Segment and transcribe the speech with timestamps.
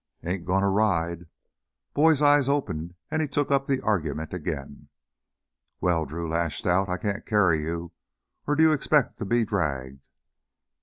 [0.23, 1.27] "Ain't goin' t' ride"
[1.93, 4.89] Boyd's eyes opened and he took up the argument again.
[5.79, 7.91] "Well," Drew lashed out, "I can't carry you!
[8.47, 10.07] Or do you expect to be dragged?"